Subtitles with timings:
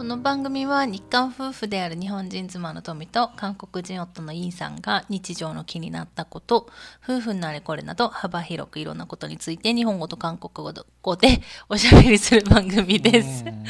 [0.00, 6.68] この番組は日韓夫婦である日本人妻の富と韓国人夫のインさんが日常の気になったこと
[7.02, 13.44] 夫婦のあれこれなど幅広くいろんなことについて日本語と韓国語でおしゃべりする番組です。
[13.44, 13.64] 음,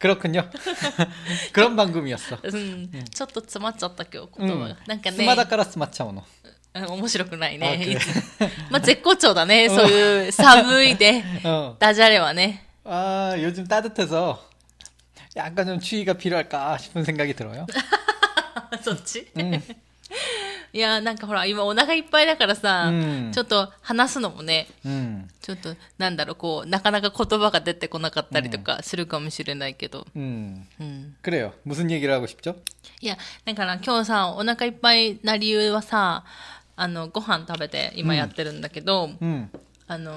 [0.00, 0.48] 그렇군요.
[1.52, 2.38] 그런 방금이었어.
[2.42, 6.22] うん、ちょっと詰まっちゃった今日言葉が、 음, なんかね 스마다카라 스마차오노.
[6.72, 7.78] うん面白くないあね。
[7.84, 8.06] 그래 いつ
[8.70, 9.68] まあ絶好調だね。
[9.68, 11.76] そういう寒いで 어.
[11.78, 12.66] ダジャレはね。
[12.84, 14.38] 아 요즘 따뜻해서
[15.36, 17.66] 약간 좀 추위가 필요할까 싶은 생각이 들어요.
[18.82, 19.60] そっち 음,
[20.72, 30.06] いや、なんかほら、今お腹いっぱいだからさ、うんちょっと話すのもね、 음, ちょっとなんだろう、こう、なかなか言葉が出てこなかったりとかするかもしれないけど。
[30.16, 30.66] 음.
[30.78, 31.16] うん。
[31.22, 31.52] 그래요.
[31.64, 32.54] 무슨 얘기를 하고 싶죠?
[33.00, 36.24] いや、だから今日さ、お腹いっぱいな理由はさ、
[36.76, 39.50] あの、ご飯食べて今やってるんだけど、 음,
[39.86, 40.12] あの、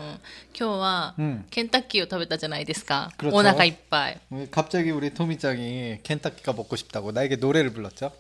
[0.58, 3.12] 今日はうんケンタッキーを食べたじゃないですか。
[3.18, 4.20] 그렇죠 お腹いっぱい。
[4.52, 8.12] 갑자기 우리 토미짱이 켄타키가 먹고 싶다고 나에게 노래를 불렀죠.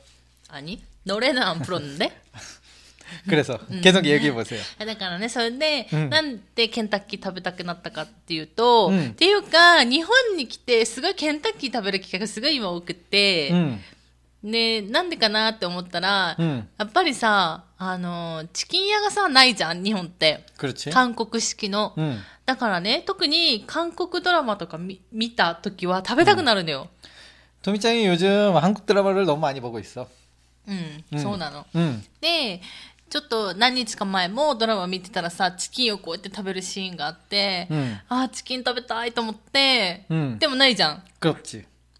[0.49, 2.11] 何노래는안 불렀는데?
[3.29, 4.59] 그래서 계속 얘기해 보세요.
[4.79, 13.79] だからね、それで、うんなんでケンタッキー食べたくなったかっていうと、うんっていうか、日本に来て、すごいケンタッキー食べる機会がすごい今多くて、 음,
[14.43, 20.45] で、なんでかなって思ったら、うんやっぱりさ、あの、チキン屋がさ、ないじゃん、日本って。
[20.57, 20.91] 그렇지.
[20.91, 21.93] 韓国式の。
[21.97, 22.17] 음.
[22.45, 26.89] だからね、特に韓国ドラマとか見見た時は食べたくなるのよ。
[27.61, 30.07] 토미짱이 요즘 한국 드라마를 너무 많이 보고 있어.
[30.67, 31.65] うん、うんそうなの。
[31.75, 32.61] 음, で、
[33.09, 41.03] ちょっと何日か前もドラマ見てたらさ、チキンをこうやって食べるシーンがあって、うんあーチキン食べたいと思って、うんでもないじゃん。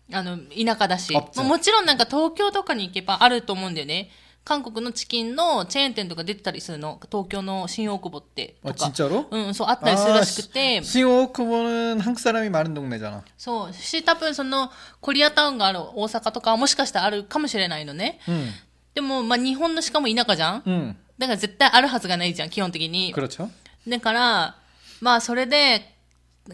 [0.10, 0.16] 그렇지.
[0.18, 1.16] あの、田舎だし。
[1.16, 4.10] あそうまあもちろんなんか東京とかに行けばあると思うんだよね。
[4.46, 7.00] 韓国のチキンのチェーン店とか出てたりするの。
[7.10, 8.56] 東京の新大久保って。
[8.62, 9.26] と 아 か 진짜로?
[9.32, 10.82] うん、そう、あったりするらしくて。
[10.82, 13.22] 신호크보는 한국 사람이 많은 동네잖아.
[13.38, 13.74] そう。
[13.74, 18.20] し、多分その、コリアタウンがある大阪とかはもしかしたらあるかもしれないのね。
[18.28, 18.52] 음,
[18.94, 23.14] でも、まあ日本のしかも田舎じゃん 음, だから絶対あるはずがないじゃん、基本的に。
[23.16, 23.50] 그렇죠.
[23.88, 24.56] だから、
[25.00, 25.96] まあそれで、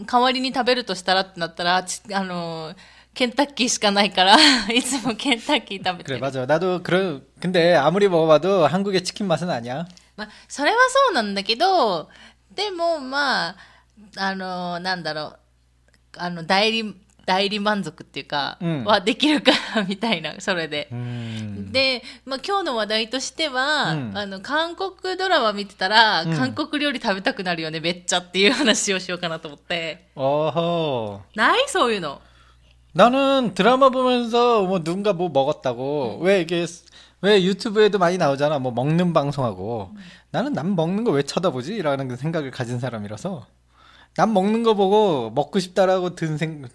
[0.05, 3.02] 代わりに食べるとしたらってなったら、ちあの、ケンタッキー
[3.67, 4.37] しかないから、
[4.73, 6.21] いつもケンタッキー食べて 그래 る。
[6.21, 6.45] 맞아.
[6.45, 9.85] 나도 그런 근데 아무리 먹어봐도 한국의 치킨 맛은 아니야.
[10.15, 12.09] まあ、それはそうなんだけど、
[12.53, 13.55] でもまあ、
[14.17, 15.39] あの、なんだろう、
[16.17, 20.87] あの、代理、代理満足っていうか、うんはできるから、みたいな、それで。
[20.91, 30.07] 음, で、まあ、今日の話題としては、うんあの、韓国ドラマ見てたら、うん韓国料理食べたくなるよね、めっちゃっていう話をしようかなと思って。
[30.15, 31.19] 어허.
[31.35, 32.21] ないそういうの。
[32.93, 36.65] 나는 드라마 보면서 뭐 누군가 뭐 먹었다고 왜 이게
[37.21, 39.91] 왜 유튜브에도 많이 나오잖아 뭐 먹는 방송하고
[40.31, 41.81] 나는 남 먹는 거 왜 쳐다보지?
[41.81, 43.45] 라는 그 생각을 가진 사람이라서
[44.15, 46.67] 남 먹는 거 보고 먹고 싶다라고 든 생,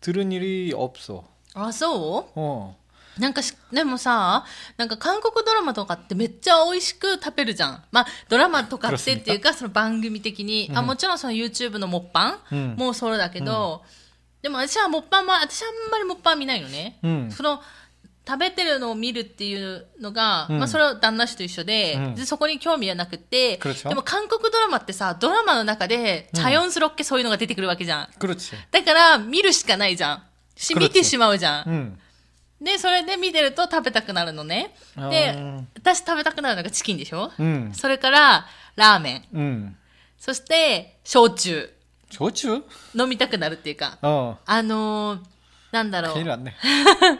[0.00, 1.24] 들은 일이 없어
[1.54, 2.74] あ、そ 어
[3.16, 4.44] うなんかし、でもさ、
[4.76, 7.84] なんか韓国ドラマとかってめっちゃ美味しく食べるじゃん。
[7.92, 10.68] まあ、ドラマとかってっていうか、その番組的に。
[10.74, 13.84] あ、もちろんその YouTube のモッパン、うんもうそうだけど、
[14.41, 16.99] でも私はモッパンも、私あんまりモッパン見ないのね。
[17.03, 17.61] うん、その、
[18.29, 28.09] 食べてるのを見るっていうのが、うん、まあそれは旦那氏と一緒で、うん、でそこに興味はなくて、でも韓国ドラマってさ、ドラマの中で、チャヨンスロッケそういうのが出てくるわけじゃん。
[28.69, 30.23] だから、見るしかないじゃん。
[30.55, 31.99] し、見てしまうじゃん。
[32.61, 34.75] で、それで見てると食べたくなるのね。
[34.95, 35.35] で、
[35.75, 38.45] 私食べたくなるのがチキンでしょ、うん、それから、
[38.75, 39.75] ラーメン。
[40.19, 41.73] そして、焼酎。
[42.10, 42.62] 좋죠
[42.94, 43.98] 飲みたくなるっていうか。
[44.02, 45.20] 어 あのー、
[45.72, 46.28] なんだろ 큰일 う。
[46.30, 46.54] 났네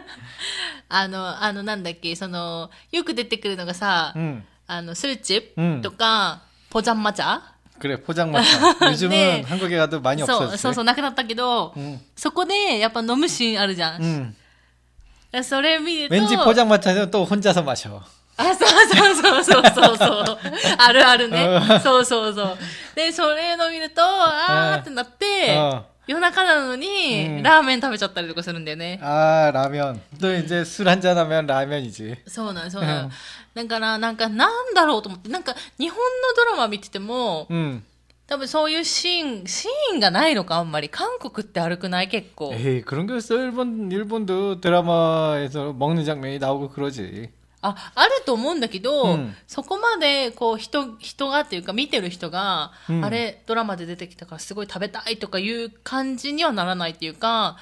[0.89, 4.43] あの、あの、なんだっけ、その、よく出てくるのがさ、 음.
[4.67, 7.41] あの、スルチうんッとか、ポジャンマチャ
[7.77, 8.47] 그래 포장마차
[8.89, 9.41] 요즘은 네.
[9.45, 11.99] 한국에 가도 많이 そう、 없어졌지 そうそう、なくなったけど、 음.
[12.15, 14.01] そこで、やっぱ飲むシーンあるじゃん。
[14.01, 15.43] 음.
[15.43, 18.01] それ見ると、 왠지 포장마차는 또 혼자서 마셔
[18.37, 20.39] あ、 そうそうそうそうそうそう。
[20.77, 21.75] あるあるねう。
[21.75, 22.57] んそうそうそう。
[22.99, 28.99] で、それの見ると、あーってなって、うん夜中なのに、うんラーメン食べちゃったりとかするんだよね。
[29.01, 33.11] 아 라면 또 이제 술 한잔 하면 라면이지 そうなんそうなうんん。
[33.55, 36.03] だから、なんか、なんだろうと思って、なんか、日本の
[36.35, 37.83] ドラマ見てても、 음
[38.27, 40.89] 多分そういうシーン、シーンがないのか、あんまり。
[40.89, 42.53] 韓国って悪くない結構。
[42.53, 47.29] 에이 그런 게 있어 일본 일본도 드라마에서 먹는 장면이 나오고 그러지
[47.62, 57.58] ああると思うんだけど、うん、そこまでこう人人がっていうか見てる人が、うん、あれドラマで出てきたからすごい食べたいとかいう感じにはならないっていうか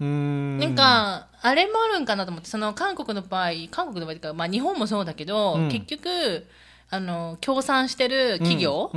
[0.00, 0.58] うん。
[0.58, 6.46] なんかあれもあるんかなと思ってその韓国の場合韓国の場合とか、まあ、日本もそうだけど、うん、結局
[6.90, 8.92] あの協賛してる企業、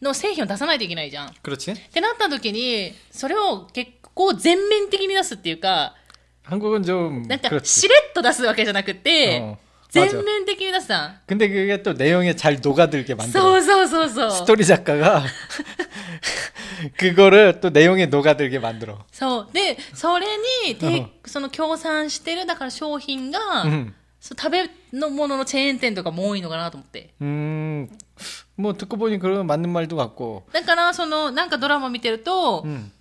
[0.00, 1.28] の製品を出さないといけないじゃん。
[1.72, 5.94] ってなった時にそれを結構全面的に出すっていうか
[6.43, 7.65] 한국은 좀 なんか 그렇지.
[7.81, 9.57] しれっと出すわけじゃなくて、 어,
[9.89, 10.21] 全 맞아.
[10.21, 11.19] 面的に出すじゃん。
[11.27, 13.57] 근데 그게 또 내용에 잘 녹아들게 そ 만들어.
[13.57, 14.31] うそうそうそう。
[14.31, 15.23] 스토리 작가가
[16.97, 18.99] 그거를 또 내용에 녹아들게 만들어.
[19.11, 19.53] そう。
[19.53, 20.25] で、それ
[20.67, 23.93] に、てうんその協賛してる、だから商品が、 음.
[24.19, 27.13] そう食べのもののチェーン店とかも多いのかなと思って。
[27.21, 27.89] 음,
[28.57, 30.43] 뭐 듣고 보니 그런 맞는 말도 같고.
[30.53, 32.91] だから、その、なんかドラマ見てると、 음,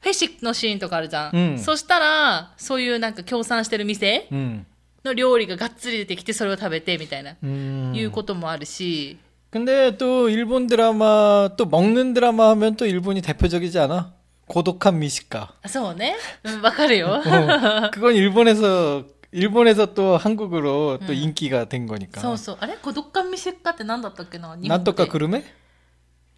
[0.00, 1.36] フェシックのシーンとかあるじゃん。
[1.36, 4.64] うんそしたら、そういうなんか協賛してる店 음,
[5.04, 7.94] の料理ががっつり出てきて、それを食べてみたいな、 음.
[7.94, 9.18] いうこともあるし、
[9.50, 14.12] 근데 또 일본 드라마 또 먹는 드라마 하면 또 일본이 대표적이지 않아?
[14.46, 15.54] 고독한 미식가.
[15.62, 16.16] あそうね。
[16.42, 17.08] うんわかるよ。
[17.24, 21.14] 어, 그건 일본에서 일본에서 또 한국으로 또 음.
[21.14, 22.20] 인기가 된 거니까.
[22.20, 22.56] そうそう。
[22.60, 25.42] あれ孤独感見せっかって何だったっけな日本で 난또까 그루메?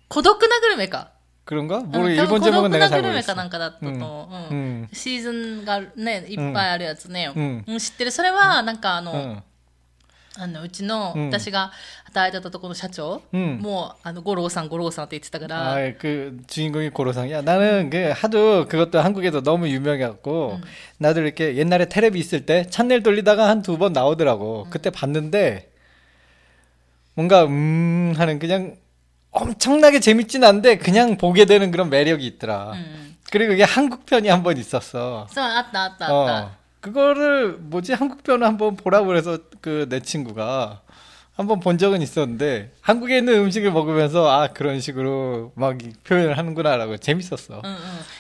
[0.08, 1.11] 孤独なグルメか。
[1.44, 1.78] 그런가?
[1.78, 3.34] うん 모르 多分 일본 孤 제목은 独 내가 な 잘 グルメか 모르겠어.
[3.37, 4.55] なんかだったと思う。
[4.55, 4.88] うん 음.
[4.93, 7.31] シーズンがね、いっぱいあるやつね。
[7.34, 8.11] うんうん知ってる。
[8.11, 9.43] それは、なんかあの、 응.
[10.38, 11.70] あのうちの、うん私が
[12.05, 17.40] 働いてたところの社長、うんもう、あの、五郎さん、五郎さんって言ってたから、 아, 그 주인공이 고로상이야.
[17.43, 20.62] 나는 그 하도 그것도 한국에서 너무 유명해갖고 음.
[20.99, 24.67] 나도 이렇게 옛날에 테레비 있을 때 채널 돌리다가 한 두 번 나오더라고.
[24.70, 25.70] 그때 봤는데
[27.14, 28.76] 뭔가 음 하는 그냥
[29.31, 32.73] 엄청나게 재밌진 않은데 그냥 보게 되는 그런 매력이 있더라.
[32.73, 33.17] うんうん。
[33.31, 35.26] 그리고 이게 한국 편이 한 번 있었어.
[35.31, 36.44] そう、あったあったあった。
[36.46, 36.50] 어.
[36.81, 40.82] 그거를 뭐지 한국 편을 한번 보라고 그래서 그 내 친구가
[41.34, 46.96] 한번 본 적은 있었는데 한국에 있는 음식을 먹으면서 아 그런 식으로 막 이 표현을 하는구나라고
[46.99, 47.61] 재밌었어.
[47.62, 47.78] うんうん。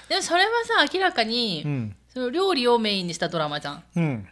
[0.08, 3.82] でもそれはさ、明らかに、 음, その料理をメインにしたドラマじゃん。
[3.96, 4.24] 음,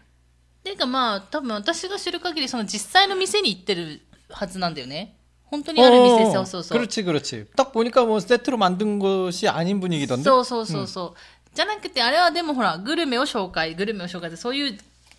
[0.65, 5.17] ていうかまあ、多分私が知る限り、その実際の店に行ってるはずなんだよね。
[5.50, 6.79] 本当にある店、 어, そうそうそう。
[6.79, 7.47] 그렇지, 그렇지.
[7.55, 10.25] 딱 보니까 뭐 세트로 만든 것이 아닌 분위기던데.
[10.25, 11.55] そうそうそうそう。
[11.55, 14.79] じゃなくて、あれはでもほら、グルメを紹介、グルメを紹介って、そういう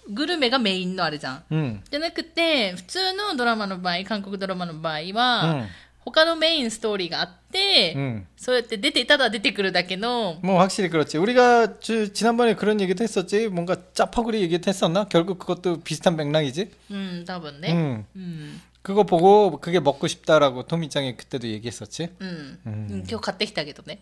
[0.10, 1.44] グルメがメインのあれじゃん。
[1.52, 5.68] 음, じゃなくて、普通のドラマの場合、韓国ドラマの場合は、うん
[6.08, 8.28] 他のメインストーリーがあって、 음.
[8.38, 11.18] そうやって出て、ただ出てくるだけの、 뭐 확실히 그렇지.
[11.18, 13.48] 우리가 주, 지난번에 그런 얘기도 했었지.
[13.48, 15.06] 뭔가 짜파구리 얘기도 했었나?
[15.06, 16.70] 결국 그것도 비슷한 맥락이지.
[16.92, 18.06] うん、多分ね。
[18.16, 18.62] 음.
[18.80, 18.80] うん。
[18.86, 22.10] 그거 보고 그게 먹고 싶다라고 토미짱이 그때도 얘기했었지.
[22.20, 22.60] うん。
[22.66, 24.00] うんうん今日買ってきたけどね。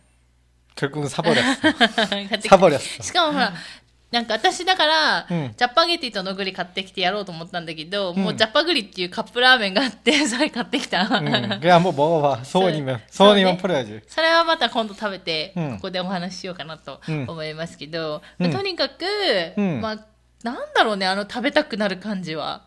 [0.76, 1.62] 결국은 사버렸어.
[1.62, 2.80] 買 ってきた 사버렸어.
[3.04, 3.54] しかもほら、
[4.12, 11.04] なんか私だから、うんジャパゲティとのぐり買ってきてやろうと思ったんだけど、うんもうジャパグリっていうカップラーメンがあって、それ買ってきた。
[11.08, 12.44] 응, 그래 한번 먹어봐.
[12.44, 13.62] 소원이면 소- 소원이면 소원이?
[13.62, 14.02] 풀어야지.
[14.08, 19.06] それはまた今度食べて、うんここでお話ししようかなとうん思いますけど、うんとにかく、
[19.58, 20.06] うんまあ、
[20.44, 22.67] なんだろうね、あの食べたくなる感じは。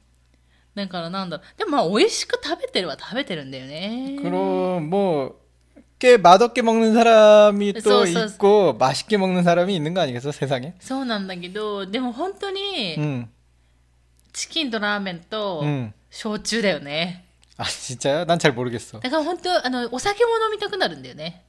[0.76, 0.86] 응.
[0.86, 1.58] だからなんだろう。
[1.58, 4.18] でもまあ、美味しく食べてるは食べてるんだよね。
[4.22, 5.40] 그럼 뭐,
[5.98, 10.74] 꽤 맛없게 먹는 사람이 또 소- 소- 있고 맛있게 먹는 사람이 있는 거 아니겠어 세상에?
[10.80, 13.28] そうなんだけど、でも本当に、 응,
[14.34, 15.92] チキンとラーメンと、 응.
[16.10, 17.24] 焼酎だよね。
[17.56, 18.26] 아 진짜요?
[18.26, 19.00] 난 잘 모르겠어.
[19.00, 21.42] だから本当、あの、お酒も飲みたくなるんだよね。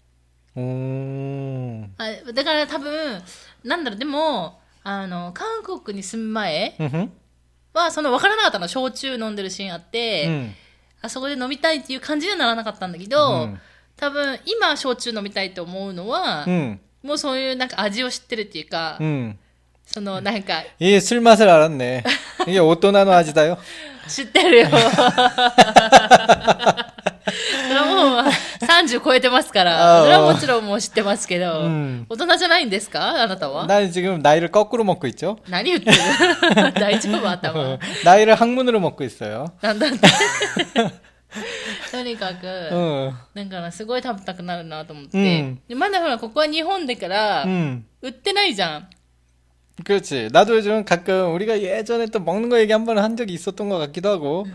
[0.55, 3.21] 오, あだから多分、
[3.63, 7.11] なんだろう、でも、あの、韓国に住む前 응,
[7.73, 8.67] は、その分からなかったの。
[8.67, 10.53] 焼酎飲んでるシーンあって、 응,
[11.01, 13.59] あそこで飲みたいっていう感じにはならなかったんだけど、うん
[13.99, 19.35] 多分、今、焼酎飲みたいと思うのは、 응, もうそういうなんか味を知ってるっていうか、 응.
[19.87, 22.03] そのなんか、 이게 술 맛을 알았네.
[22.47, 23.57] 이게 오토나노 아지다요?
[24.07, 24.69] 知ってるよ。
[24.69, 24.81] そ れ
[27.75, 35.37] はもう 30超えてますかあら、ーそれはもちろんもう知ってますけど、うん大人じゃないんですかあなたは 난 지금 나이를 거꾸로 먹고 있죠.
[35.49, 35.97] 何言ってる
[36.73, 39.53] 大 丈夫頭 어, 나이를 학문으로 먹고 있어요.
[39.61, 39.97] なんだって。
[41.91, 45.17] とにかく、 어, だからすごい食べたくなるなと思って。
[45.17, 48.87] うんでまだほら、ここは日本だから、 음, 売ってないじゃん。
[49.83, 50.29] 그렇지.
[50.31, 53.77] 나도 요즘 가끔 우리가 예전에 또 먹는 거 얘기 한 번 한 적이 있었던 것
[53.77, 54.47] 같기도 하고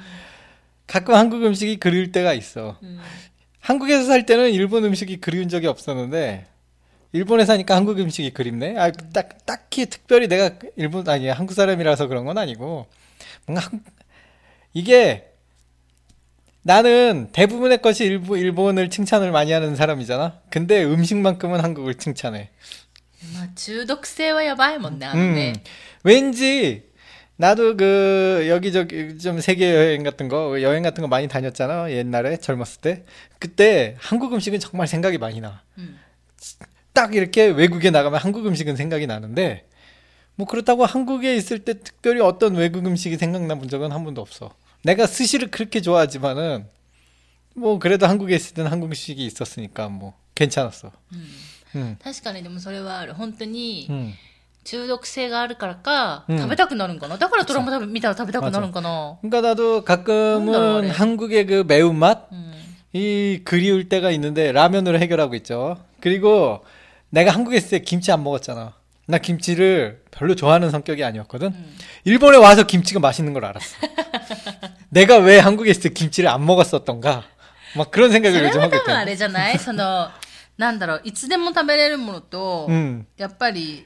[0.89, 2.77] 가끔 한국 음식이 그리울 때가 있어.
[2.83, 2.99] うん。
[3.67, 6.47] 한국에서 살 때는 일본 음식이 그리운 적이 없었는데
[7.13, 8.77] 일본에 사니까 한국 음식이 그립네.
[8.79, 12.87] 아, 딱 딱히 특별히 내가 일본 아니 한국 사람이라서 그런 건 아니고
[13.47, 13.85] 뭔가 한-
[14.73, 15.29] 이게
[16.63, 20.41] 나는 대부분의 것이 일본, 일본을 칭찬을 많이 하는 사람이잖아.
[20.51, 22.51] 근데 음식만큼은 한국을 칭찬해.
[23.35, 25.53] まあ中毒性はやばいもんね、あの 음, ね。
[26.03, 26.91] 왠지
[27.37, 32.81] 나도 그 여기저기 좀 세계 여행 같은 거 여행 같은 거 많이 다녔잖아 옛날에 젊었을
[32.81, 33.05] 때
[33.39, 35.63] 그때 한국 음식은 정말 생각이 많이 나.
[35.79, 35.97] うん。
[36.93, 39.67] 딱 이렇게 외국에 나가면 한국 음식은 생각이 나는데
[40.35, 44.55] 뭐 그렇다고 한국에 있을 때 특별히 어떤 외국 음식이 생각나 본 적은 한 번도 없어.
[44.85, 46.67] 내가 스시를 그렇게 좋아하지만은
[47.55, 50.93] 뭐 그래도 한국에 있을 때는 한국 음식이 있었으니까 뭐 괜찮았어.
[51.13, 51.27] うん
[51.75, 51.97] 응.
[52.03, 53.15] 確かにでもそれはある。
[53.15, 54.13] 本当に 응.
[54.67, 62.53] 中毒性があるからか、うん食べたくなるんかなだからドラマ食べ見たら食べたくなるんかな 그러니까 나도 가끔은 뭔가 한국의 그 매운맛 うん。
[62.95, 65.79] 이 그리울 때가 있는데 라면으로 해결하고 있죠.
[66.01, 66.63] 그리고
[67.11, 68.75] 내가 한국에 있을 때 김치 안 먹었잖아.
[69.07, 71.49] 나 김치를 별로 좋아하는 성격이 아니었거든.
[71.49, 71.75] うん。
[72.05, 73.77] 일본에 와서 김치가 맛있는 걸 알았어.
[74.91, 77.25] 내가 왜 한국에 있을 때 김치를 안 먹었었던가.
[77.77, 79.05] 막 그런 そ 생각을 れ 요즘 は 하고 多分あ 있다.
[79.07, 80.09] れじゃないその、
[80.59, 83.07] なんだろう、いつでも食べれるものと、 음.
[83.17, 83.86] やっぱり、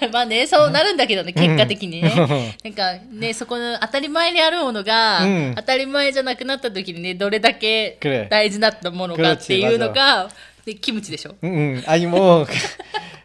[0.11, 2.55] まあね、そうなるんだけどね、結果的にね。
[2.63, 8.27] なんかね、そこの当たり前にあるものが、うん当たり前じゃなくなった時にね、どれだけ 그래.
[8.29, 10.29] 大事だったものかっていうのが、
[10.65, 11.35] でキムチでしょ。
[11.43, 11.83] 응, 응.
[11.87, 12.45] 아니 뭐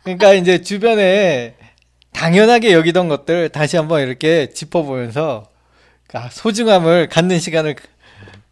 [0.05, 1.55] 그러니까 이제 주변에
[2.13, 5.49] 당연하게 여기던 것들 다시 한번 이렇게 짚어보면서
[6.15, 7.75] 아, 소중함을 갖는 시간을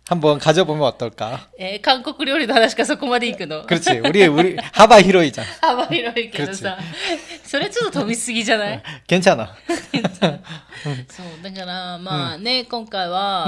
[0.05, 1.49] 한번 가져보면 어떨 까?
[1.57, 3.89] 에, 한국 요리도 하나씩そこまで行くの.그렇 지.
[4.05, 5.41] 우리 우리 하바 히로이 자.
[5.65, 6.77] 하바 히로이 그래 서.
[7.43, 8.83] それちょっと飛びすぎじゃない?
[9.07, 9.49] 괜찮 아.
[9.91, 10.39] 괜찮 아.
[11.09, 13.47] そうだからまあね今回は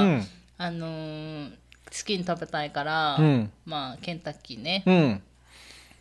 [0.57, 1.49] あの
[1.85, 3.19] 好きに食べたいから
[3.63, 5.21] まあケンタッキーね。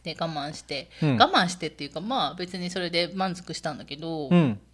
[0.03, 4.31] で我慢して、我慢してっていうかまあ別にそれで満足したんだけど。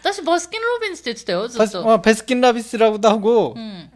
[0.00, 1.82] 私バスキンロビンズって言ってたよ、ずっ 베스, と。
[1.82, 3.54] 어, 베스킨라빈스라고도 하고.
[3.56, 3.90] うん。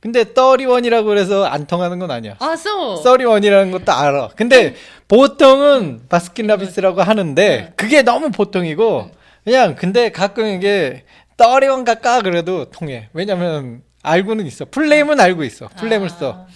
[0.00, 2.36] 근데 31이라고 그래서 안 통하는 건 아니야.
[2.38, 3.02] あ、そう。
[3.02, 4.28] 31이라는 것도 알아.
[4.36, 4.74] 근데
[5.08, 9.10] 보통은 바스킨라빈스라고 하는데 그게 너무 보통이고
[9.44, 11.04] 그냥 근데 가끔 이게
[11.38, 13.08] 31 갈까 그래도 통해.
[13.14, 14.66] 왜냐면 알고는 있어.
[14.66, 15.68] 풀네임은 알고 있어.
[15.68, 16.46] 풀네임을 써.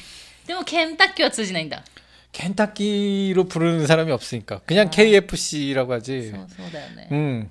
[0.47, 1.83] でもケンタッキーは通じないんだ。
[2.33, 6.31] 켄타키로 부르는 사람이 없으니까 그냥 KFC라고 하지.
[6.31, 7.09] そうそうだよね。
[7.11, 7.50] 음.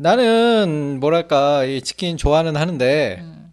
[0.00, 3.52] 나는 뭐랄까 이 치킨 좋아는 하는데 うん。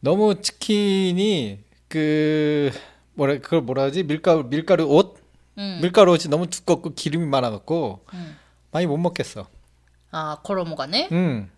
[0.00, 1.58] 너무 치킨이
[1.88, 2.70] 그
[3.14, 5.18] 뭐라 그걸 뭐라 하지 밀가루 밀가루 옷
[5.56, 5.80] うん。
[5.82, 8.36] 밀가루 옷이 너무 두껍고 기름이 많아갖고 うん、
[8.72, 9.46] 많이 못 먹겠어
[10.12, 11.08] ああ、衣がね。
[11.12, 11.50] 음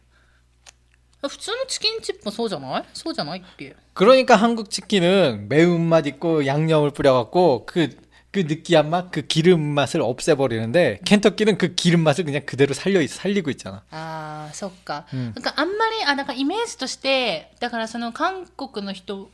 [1.27, 7.97] 普通のチキンチップもそうじゃないそうじゃないっけ 그러니까 한국 치킨은 매운맛 있고 양념을 뿌려갖고 그,
[8.31, 13.51] 그 느끼한 맛, 그 기름 맛을 없애버리는데 켄터키는 그 기름 맛을 그냥 그대로 살려, 살리고
[13.51, 13.83] 있잖아.
[13.91, 15.07] ああ、そっか。
[15.13, 19.31] うんなんかあんまり、あ、なんかイメージとして、だからその韓国の人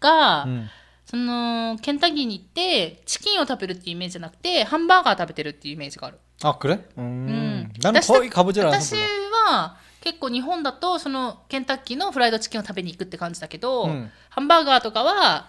[0.00, 0.66] が、 음.
[1.06, 6.18] その、ケンタッキーに行って、チキンを食べるっていうイメージじゃなくて、ハンバーガー食べてるっていうイメージがある。
[6.42, 6.84] 아, 그래?
[6.98, 7.28] 음.
[7.28, 7.72] 음.
[7.82, 9.50] 나는 나 거의 가보질 않아서 私 몰라.
[9.50, 15.48] は、 結構日本だとそのケンタッキーのフライドチキンを食べに行くって感じだけど、うんハンバーガーとかは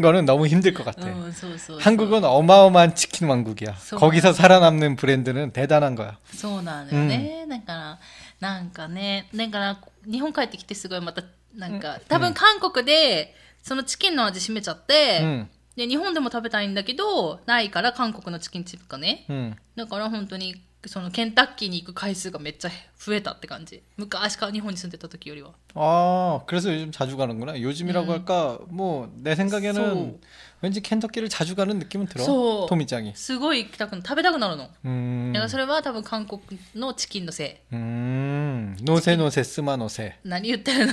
[0.00, 1.06] 거는 너무 힘들 것 같아.
[1.06, 3.74] うんそうそうそう 한국은 어마어마한 치킨 왕국이야.
[3.78, 6.18] 소- 거기서 살아남는 브랜드는 대단한 거야.
[6.34, 7.98] そうなんだよね、だから
[8.40, 9.78] なんかねだから
[10.10, 11.22] 日本帰ってきてすごいまた
[11.54, 19.54] なんか多分韓国でそのチキンの味占めちゃって、 응, で日本でも食べたいんだけどないから韓国のチキンチップがね 응.
[19.76, 20.56] だから本当に
[20.86, 27.60] そのケンタッキーに行く回数がめっちゃ 増えたって感じ昔から日本に住んでた時よりは 아, 그래서 요즘 자주 가는구나.
[27.60, 28.10] 요즘이라고 음.
[28.12, 28.58] 할까?
[28.68, 30.20] 뭐 내 생각에는 소.
[30.62, 32.24] 왠지 켄터키를 자주 가는 느낌은 들어.
[32.24, 32.66] 소.
[32.70, 33.12] 토미짱이.
[33.16, 35.32] すごい行きたく食べたくなるの、 음.
[35.34, 36.40] だからそれは多分韓国
[36.76, 38.76] のチキンのせい 음.
[38.82, 40.14] 노세 노세 스마 노세.
[40.24, 40.92] 何言ってるの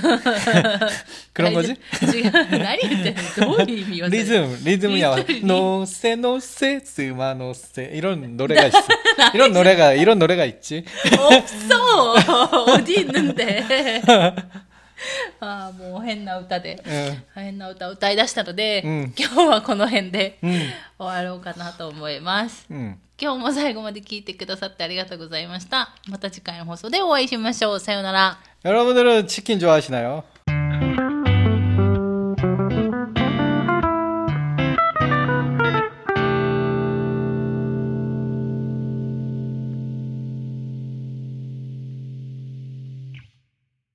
[1.32, 1.70] 그런 거지?
[2.02, 5.14] 違う何言ってるのどういう意味よそれ 리즘, 리즘이야.
[5.16, 5.40] 리듬이.
[5.44, 8.78] 노세 노세 스마 노세 이런 노래가 있어.
[9.34, 10.84] 이런 노래가 이런 노래가 있지.
[11.16, 11.95] 없어
[12.74, 14.02] 어디 있는데
[15.40, 17.22] ああも う変な歌で 응.
[17.34, 20.60] 変な歌を歌い出したので、うん今日はこの辺で 응.
[20.98, 22.66] 終わろうかなと思います。
[22.70, 22.96] 응.
[23.20, 25.90] 今日も最後まで聞いてくださってありがとうございました。
[26.08, 27.80] また次回の放送でお会いしましょう。
[27.80, 28.38] さようなら。
[28.64, 30.22] 여러분들은 치킨 좋아하시나요?